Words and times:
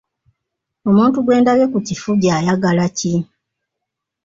Omuntu 0.89 1.17
gwe 1.21 1.35
ndabye 1.41 1.65
ku 1.71 1.79
kifugi 1.87 2.27
ayagala 2.37 2.85
ki? 2.97 3.13